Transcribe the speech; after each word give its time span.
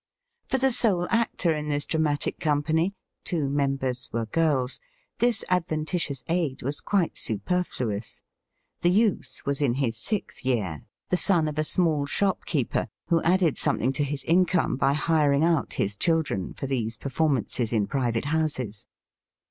For 0.47 0.57
the 0.57 0.71
sole 0.71 1.05
actor 1.11 1.53
in 1.53 1.69
this 1.69 1.85
dramatic 1.85 2.39
company 2.39 2.95
(two 3.23 3.47
members 3.51 4.09
were 4.11 4.25
girls) 4.25 4.79
this 5.19 5.45
adventitious 5.47 6.23
aid 6.27 6.63
was 6.63 6.81
quite 6.81 7.19
superfluous. 7.19 8.23
The 8.81 8.89
youth 8.89 9.43
was 9.45 9.61
in 9.61 9.75
his 9.75 9.95
sixth 9.95 10.43
year, 10.43 10.87
the 11.09 11.17
son 11.17 11.47
of 11.47 11.59
a 11.59 11.63
small 11.63 12.07
shopkeeper, 12.07 12.87
who 13.09 13.21
added 13.21 13.59
something 13.59 13.93
to 13.93 14.03
his 14.03 14.23
income 14.23 14.75
by 14.75 14.93
hiring 14.93 15.43
out 15.43 15.73
his 15.73 15.95
children 15.95 16.55
for 16.55 16.65
these 16.65 16.97
performances 16.97 17.71
in 17.71 17.85
private 17.85 18.25
houses. 18.25 18.87